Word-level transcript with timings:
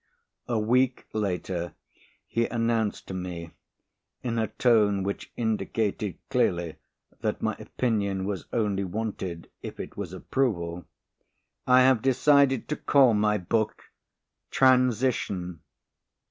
A 0.47 0.57
week 0.57 1.05
later, 1.13 1.75
he 2.25 2.47
announced 2.47 3.05
to 3.07 3.13
me 3.13 3.51
in 4.23 4.39
a 4.39 4.47
tone 4.47 5.03
which 5.03 5.31
indicated 5.37 6.17
clearly 6.31 6.77
that 7.19 7.43
my 7.43 7.53
opinion 7.59 8.25
was 8.25 8.45
only 8.51 8.83
wanted 8.83 9.51
if 9.61 9.79
it 9.79 9.97
was 9.97 10.11
approval, 10.11 10.87
"I 11.67 11.81
have 11.81 12.01
decided 12.01 12.67
to 12.69 12.77
call 12.77 13.13
my 13.13 13.37
book 13.37 13.91
'Transition.'" 14.49 15.59